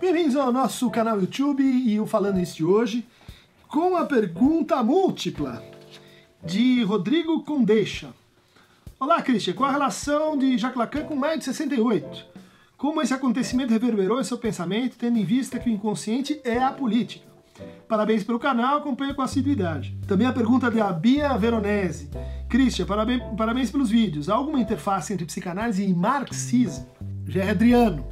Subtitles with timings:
[0.00, 3.04] Bem-vindos ao nosso canal YouTube e o Falando Isso de hoje
[3.66, 5.60] com a pergunta múltipla
[6.44, 8.14] de Rodrigo Condeixa.
[9.00, 12.26] Olá, Christian, qual a relação de Jacques Lacan com maio de 68?
[12.76, 16.70] Como esse acontecimento reverberou em seu pensamento, tendo em vista que o inconsciente é a
[16.70, 17.26] política?
[17.88, 19.98] Parabéns pelo canal, acompanho com assiduidade.
[20.06, 22.08] Também a pergunta da Bia Veronese.
[22.48, 24.28] Christian, parabéns, parabéns pelos vídeos.
[24.28, 26.86] Há alguma interface entre psicanálise e marxismo?
[27.26, 28.11] Já é Adriano.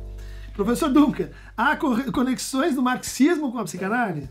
[0.65, 1.77] Professor Duncan, há
[2.13, 4.29] conexões do marxismo com a psicanálise?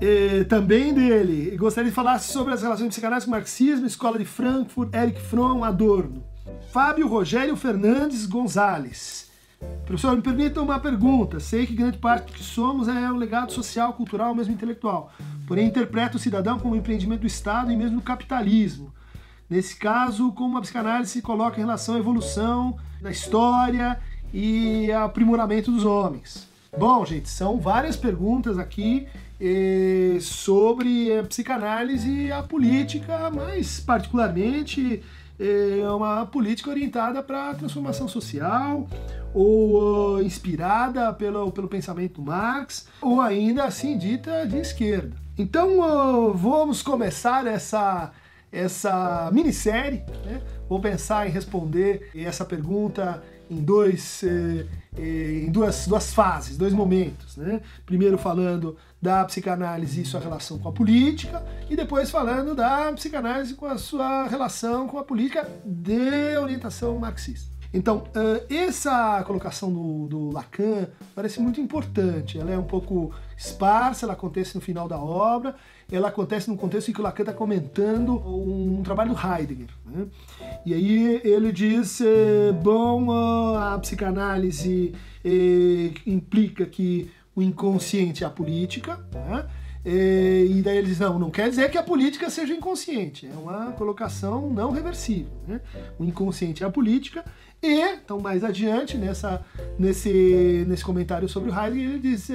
[0.00, 1.56] E, também dele.
[1.56, 5.64] Gostaria de falar sobre as relações psicanálise com o marxismo, Escola de Frankfurt, Eric Fromm,
[5.64, 6.22] Adorno.
[6.72, 9.28] Fábio Rogério Fernandes Gonzalez.
[9.84, 11.40] Professor, me permita uma pergunta.
[11.40, 15.12] Sei que grande parte do que somos é um legado social, cultural, mesmo intelectual.
[15.46, 18.92] Porém, interpreto o cidadão como um empreendimento do Estado e mesmo do capitalismo.
[19.48, 23.98] Nesse caso, como a psicanálise se coloca em relação à evolução da história
[24.32, 26.48] e aprimoramento dos homens?
[26.76, 29.06] Bom, gente, são várias perguntas aqui
[29.40, 35.02] eh, sobre a psicanálise e a política, mas particularmente
[35.38, 38.86] eh, é uma política orientada para a transformação social
[39.34, 45.16] ou uh, inspirada pelo, pelo pensamento Marx ou ainda assim dita de esquerda.
[45.36, 48.10] Então uh, vamos começar essa
[48.50, 50.02] essa minissérie.
[50.24, 50.40] Né?
[50.68, 56.72] Vou pensar em responder essa pergunta em, dois, eh, eh, em duas, duas fases, dois
[56.72, 57.36] momentos.
[57.36, 57.60] Né?
[57.86, 63.54] Primeiro falando da psicanálise e sua relação com a política, e depois falando da psicanálise
[63.54, 67.57] com a sua relação com a política de orientação marxista.
[67.72, 68.04] Então,
[68.48, 72.38] essa colocação do, do, Lacan parece muito importante.
[72.38, 75.54] Ela é um pouco esparsa, ela acontece no final da obra,
[75.92, 79.68] ela acontece num contexto em que o Lacan está comentando um, um, trabalho do Heidegger.
[79.84, 80.06] Né?
[80.64, 82.00] E aí ele diz:
[82.62, 83.10] bom,
[83.56, 84.94] a psicanálise
[86.06, 89.46] implica que o inconsciente é a política, né?
[89.90, 93.72] E daí ele diz, não, não quer dizer que a política seja inconsciente, é uma
[93.72, 95.32] colocação não reversível.
[95.46, 95.62] Né?
[95.98, 97.24] O inconsciente é a política,
[97.62, 99.42] e, então mais adiante, nessa,
[99.78, 102.28] nesse, nesse comentário sobre o Heidegger, ele diz,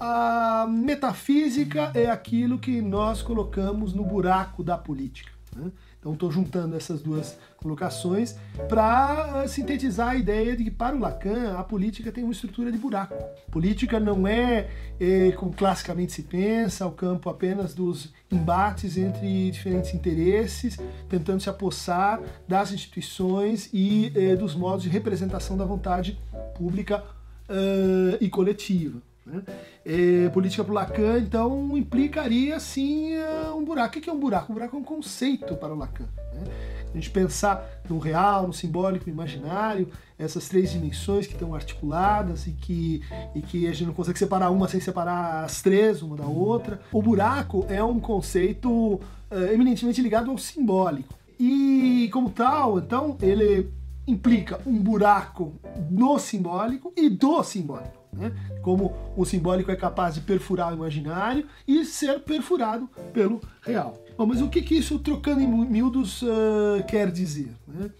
[0.00, 5.30] a metafísica é aquilo que nós colocamos no buraco da política.
[5.54, 5.70] Né?
[6.08, 8.34] Então estou juntando essas duas colocações
[8.66, 12.72] para uh, sintetizar a ideia de que para o Lacan a política tem uma estrutura
[12.72, 13.14] de buraco.
[13.50, 19.92] Política não é, é como classicamente se pensa, o campo apenas dos embates entre diferentes
[19.92, 20.78] interesses,
[21.10, 26.18] tentando se apossar das instituições e eh, dos modos de representação da vontade
[26.56, 27.04] pública
[27.48, 29.07] uh, e coletiva.
[29.28, 29.42] Né?
[29.84, 33.98] É, política para o Lacan, então, implicaria sim é, um buraco.
[33.98, 34.50] O que é um buraco?
[34.50, 36.08] Um buraco é um conceito para o Lacan.
[36.34, 36.44] Né?
[36.90, 42.46] A gente pensar no real, no simbólico, no imaginário, essas três dimensões que estão articuladas
[42.46, 43.02] e que,
[43.34, 46.80] e que a gente não consegue separar uma sem separar as três, uma da outra.
[46.90, 48.98] O buraco é um conceito
[49.30, 51.14] é, eminentemente ligado ao simbólico.
[51.38, 53.70] E, como tal, então, ele
[54.06, 55.52] implica um buraco
[55.90, 57.98] no simbólico e do simbólico.
[58.12, 58.32] Né?
[58.68, 63.98] Como o simbólico é capaz de perfurar o imaginário e ser perfurado pelo real.
[64.14, 67.50] Bom, mas o que, que isso, trocando em miúdos, uh, quer dizer?
[67.66, 67.90] Né?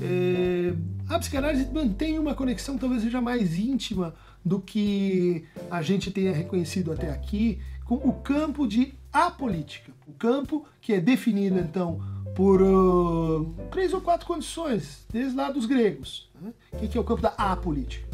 [0.00, 0.72] É,
[1.08, 4.14] a psicanálise mantém uma conexão talvez seja mais íntima
[4.44, 9.90] do que a gente tenha reconhecido até aqui com o campo de apolítica.
[10.06, 12.00] O campo que é definido, então,
[12.36, 16.30] por uh, três ou quatro condições, desde lá dos gregos.
[16.40, 16.52] Né?
[16.72, 18.06] O que é o campo da apolítica?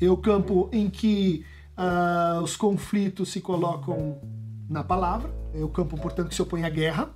[0.00, 1.44] É o campo em que
[1.76, 4.20] uh, os conflitos se colocam
[4.68, 7.10] na palavra, é o campo, portanto, que se opõe à guerra,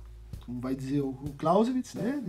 [0.45, 2.21] como vai dizer o Clausewitz, né?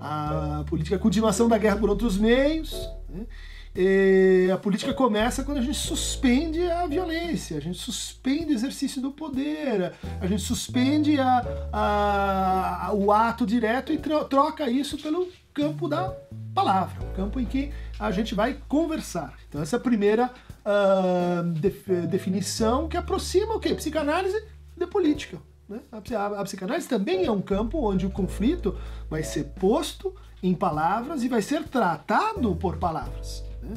[0.00, 2.72] a, a política, a continuação da guerra por outros meios.
[3.08, 3.26] Né?
[3.74, 9.00] E a política começa quando a gente suspende a violência, a gente suspende o exercício
[9.00, 15.26] do poder, a gente suspende a, a, a, o ato direto e troca isso pelo
[15.54, 16.14] campo da
[16.54, 17.72] palavra, o campo em que
[18.06, 19.34] a gente vai conversar.
[19.48, 20.30] Então essa é a primeira
[20.64, 23.74] uh, def, definição que aproxima o quê?
[23.74, 24.44] Psicanálise
[24.76, 25.38] de política.
[25.68, 25.80] Né?
[25.92, 28.76] A, a, psicanálise também é um campo onde o conflito
[29.08, 33.44] vai ser posto em palavras e vai ser tratado por palavras.
[33.62, 33.74] Né?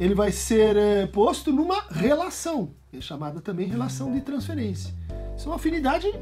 [0.00, 4.92] Ele vai ser é, posto numa relação, é chamada também relação de transferência.
[5.36, 6.12] Isso é uma afinidade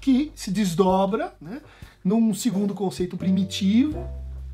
[0.00, 1.60] que se desdobra né,
[2.04, 4.08] num segundo conceito primitivo,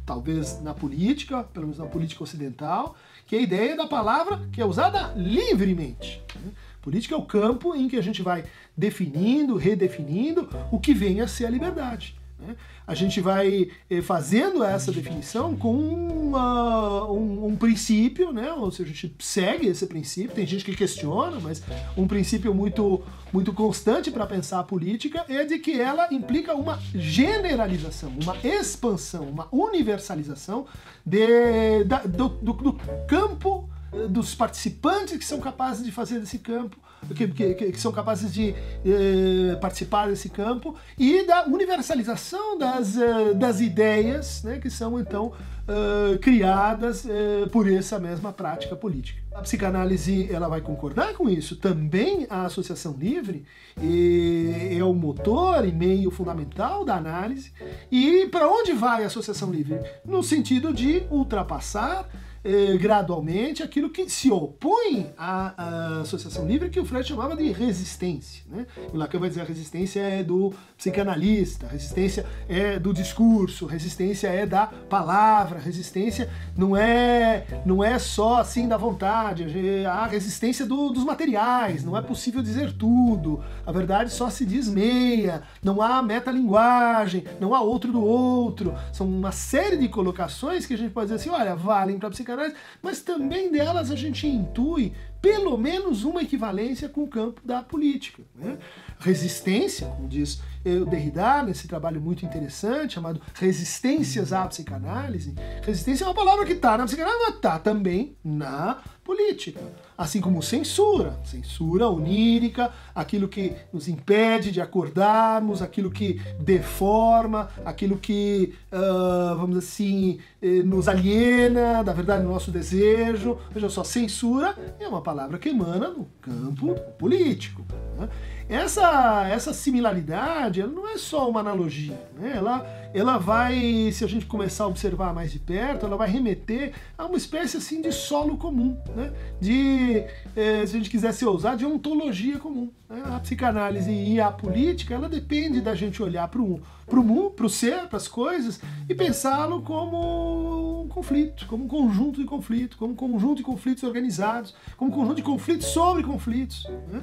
[0.08, 2.96] talvez na política, pelo menos na política ocidental,
[3.26, 6.22] que é a ideia da palavra que é usada livremente.
[6.34, 6.50] Né?
[6.80, 11.28] Política é o campo em que a gente vai definindo, redefinindo o que vem a
[11.28, 12.17] ser a liberdade.
[12.38, 12.56] Né?
[12.86, 18.52] A gente vai eh, fazendo essa definição com uma, um, um, princípio, né?
[18.52, 21.62] ou seja, a gente segue esse princípio, tem gente que questiona, mas
[21.96, 23.02] um princípio muito,
[23.32, 29.28] muito constante para pensar a política é de que ela implica uma generalização, uma expansão,
[29.28, 30.66] uma universalização
[31.04, 32.72] de, da, do, do, do
[33.06, 33.68] campo
[34.08, 36.78] dos participantes que são capazes de fazer desse campo,
[37.14, 38.54] que, que, que são capazes de
[38.84, 45.32] eh, participar desse campo, e da universalização das, eh, das ideias né, que são então
[45.68, 49.20] eh, criadas eh, por essa mesma prática política.
[49.34, 51.56] A psicanálise ela vai concordar com isso.
[51.56, 53.44] Também a associação livre
[53.76, 57.52] é o motor e meio fundamental da análise.
[57.92, 59.78] E para onde vai a associação livre?
[60.04, 62.08] No sentido de ultrapassar
[62.44, 67.50] eh, gradualmente aquilo que se opõe à, à, associação livre, que o Freud chamava de
[67.50, 68.44] resistência.
[68.48, 68.66] Né?
[68.92, 74.46] O Lacan vai dizer a resistência é do psicanalista, resistência é do discurso, resistência é
[74.46, 79.46] da palavra, resistência não é, não é só assim da vontade,
[79.86, 84.68] a resistência do, dos materiais, não é possível dizer tudo, a verdade só se diz
[84.68, 88.74] meia, não há metalinguagem, não há outro do outro.
[88.92, 92.10] São uma série de colocações que a gente pode dizer assim, olha, valem para a
[92.28, 97.60] psicanálise mas também delas a gente intui pelo menos uma equivalência com o campo da
[97.60, 98.22] política.
[98.36, 98.56] Né?
[99.00, 105.34] Resistência, como diz o Derrida, nesse trabalho muito interessante, chamado Resistências à Psicanálise.
[105.64, 109.58] Resistência é uma palavra que está na psicanálise, mas está também na política.
[109.96, 117.96] Assim como censura, censura onírica, aquilo que nos impede de acordarmos, aquilo que deforma, aquilo
[117.96, 123.38] que, uh, vamos assim, eh, nos aliena da verdade do nosso desejo.
[123.50, 127.64] Veja só, censura é uma palavra que emana do campo político.
[127.96, 128.08] Né?
[128.48, 132.32] Essa, essa similaridade ela não é só uma analogia, né?
[132.34, 136.72] ela, ela vai, se a gente começar a observar mais de perto, ela vai remeter
[136.96, 139.12] a uma espécie assim de solo comum, né?
[139.40, 140.04] de,
[140.36, 142.70] eh, se a gente quisesse ousar, de ontologia comum.
[142.88, 143.02] Né?
[143.04, 147.30] A psicanálise e a política, ela depende da gente olhar para o para o mundo,
[147.30, 152.26] para o ser, para as coisas, e pensá-lo como um conflito, como um conjunto de
[152.26, 156.66] conflitos, como um conjunto de conflitos organizados, como um conjunto de conflitos sobre conflitos.
[156.90, 157.02] Né?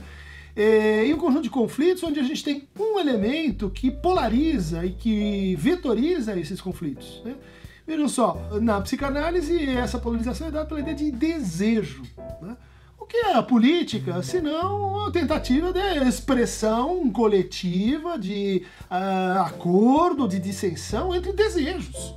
[0.56, 4.92] É, e um conjunto de conflitos onde a gente tem um elemento que polariza e
[4.92, 7.22] que vetoriza esses conflitos.
[7.24, 7.36] Né?
[7.86, 12.04] Vejam só, na psicanálise, essa polarização é dada pela ideia de desejo.
[12.42, 12.58] Né?
[13.00, 20.40] O que é a política, senão uma tentativa de expressão coletiva, de uh, acordo, de
[20.40, 22.16] dissensão entre desejos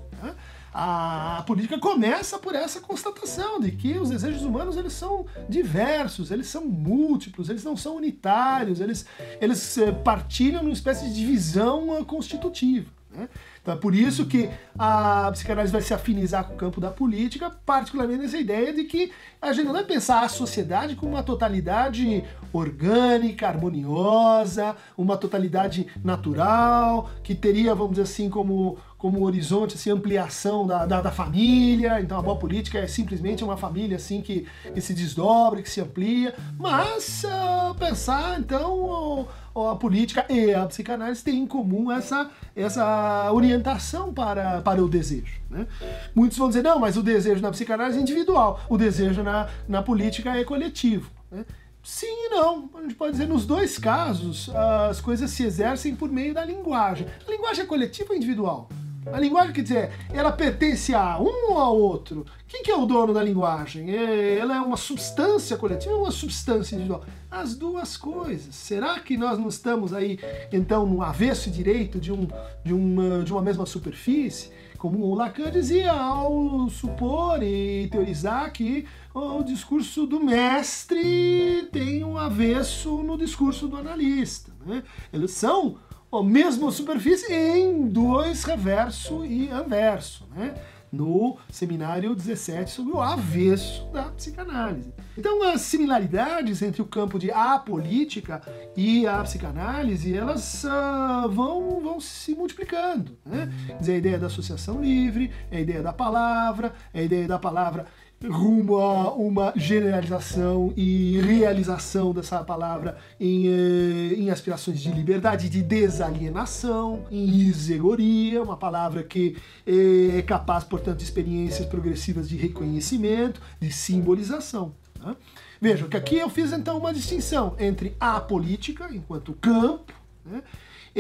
[0.73, 6.47] a, política começa por essa constatação de que os desejos humanos eles são diversos, eles
[6.47, 9.05] são múltiplos, eles não são unitários, eles,
[9.41, 12.98] eles eh, partilham numa espécie de divisão constitutiva.
[13.11, 13.29] Né?
[13.63, 17.51] Então é por isso que a psicanálise vai se afinizar com o campo da política,
[17.65, 22.23] particularmente nessa ideia de que a gente não vai pensar a sociedade como uma totalidade
[22.53, 30.67] orgânica, harmoniosa, uma totalidade natural, que teria, vamos dizer assim, como como horizonte, assim, ampliação
[30.67, 32.01] da, da, da, família.
[32.01, 35.81] Então a boa política é simplesmente uma família assim que, que se desdobra, que se
[35.81, 36.35] amplia.
[36.59, 39.29] Mas uh, pensar então
[39.71, 45.41] a política e a psicanálise têm em comum essa, essa orientação para, para o desejo.
[45.49, 45.67] Né?
[46.15, 49.83] Muitos vão dizer, não, mas o desejo na psicanálise é individual, o desejo na, na
[49.83, 51.11] política é coletivo.
[51.31, 51.45] Né?
[51.83, 52.69] Sim e não.
[52.75, 54.51] A gente pode dizer, nos dois casos,
[54.89, 57.07] as coisas se exercem por meio da linguagem.
[57.27, 58.69] A linguagem é coletiva ou individual?
[59.13, 62.27] A linguagem, quer dizer, ela pertence a um ou a outro.
[62.47, 63.91] Quem que é o dono da linguagem?
[63.91, 67.05] É, ela é uma substância coletiva ou uma substância individual?
[67.31, 68.55] As duas coisas.
[68.55, 70.19] Será que nós não estamos aí,
[70.53, 72.29] então, no avesso direito de, um,
[72.65, 74.51] de, uma, de uma mesma superfície?
[74.77, 82.17] Como o Lacan dizia ao supor e teorizar que o discurso do mestre tem um
[82.17, 84.53] avesso no discurso do analista.
[84.65, 84.85] Né?
[85.13, 85.79] Eles são
[86.11, 90.55] a mesma superfície em dois reverso e anverso, né?
[90.91, 94.93] no seminário 17 sobre o avesso da psicanálise.
[95.17, 98.41] Então as similaridades entre o campo de apolítica
[98.77, 103.19] e a psicanálise, elas uh, vão, vão se multiplicando.
[103.25, 103.53] Né?
[103.79, 107.87] Dizer, a ideia da associação livre, a ideia da palavra, a ideia da palavra
[108.27, 115.63] rumo a uma generalização e realização dessa palavra em, eh, em aspirações de liberdade, de
[115.63, 123.41] desalienação, em isegoria, uma palavra que eh, é capaz, portanto, de experiências progressivas de reconhecimento,
[123.61, 124.75] de simbolização.
[125.01, 125.15] Né?
[125.61, 129.93] Vejam que aqui eu fiz então uma distinção entre a política, enquanto campo,
[130.25, 130.43] né?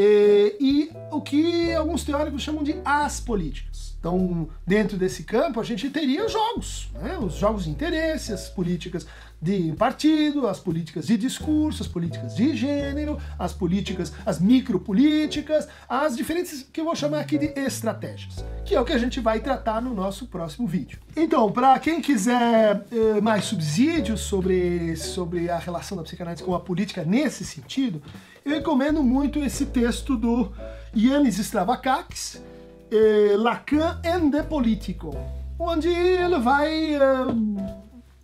[0.00, 3.96] E, e o que alguns teóricos chamam de as políticas.
[3.98, 7.18] Então, dentro desse campo, a gente teria os jogos, né?
[7.18, 9.08] os jogos de interesse, as políticas
[9.40, 16.16] de partido, as políticas de discurso, as políticas de gênero, as políticas, as micropolíticas, as
[16.16, 19.40] diferentes que eu vou chamar aqui de estratégias, que é o que a gente vai
[19.40, 20.98] tratar no nosso próximo vídeo.
[21.16, 26.60] Então, para quem quiser eh, mais subsídios sobre, sobre a relação da psicanálise com a
[26.60, 28.02] política nesse sentido,
[28.44, 30.52] eu recomendo muito esse texto do
[30.96, 32.42] Yannis Stravakakis,
[32.90, 35.14] eh, Lacan and the Political,
[35.58, 37.57] onde ele vai uh,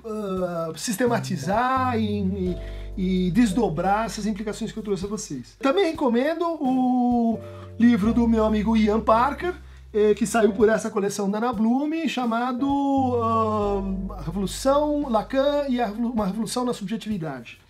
[0.04, 2.56] uh, sistematizar e,
[2.96, 5.56] e, e, desdobrar essas implicações que eu trouxe a vocês.
[5.58, 7.38] Também recomendo o
[7.78, 9.54] livro do meu amigo Ian Parker,
[9.92, 15.80] eh, que saiu por essa coleção da Ana Bloom, chamado uh, A Revolução Lacan e
[15.80, 17.60] uma Revolução na Subjetividade.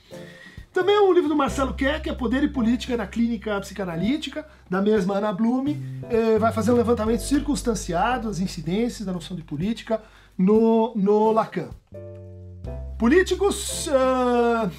[0.73, 4.83] Também é um livro do Marcelo Keck, é Poder e Política na Clínica Psicanalítica, da
[4.83, 5.81] mesma Ana Blume.
[6.11, 10.03] É, vai fazer um levantamento circunstanciado das incidências da noção de política
[10.37, 11.69] no, no Lacan.
[13.05, 14.71] Políticos uh,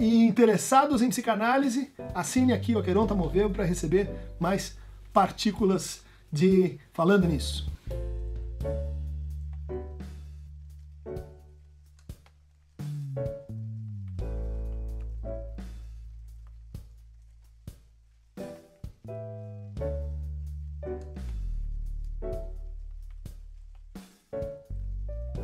[0.00, 4.08] e interessados em psicanálise, assine aqui o Aqueronta tá Moveu para receber
[4.40, 4.74] mais
[5.12, 7.70] partículas de falando nisso.